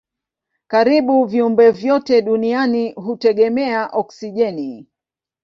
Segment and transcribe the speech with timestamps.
[0.71, 4.71] Karibu viumbe vyote duniani hutegemea oksijeni.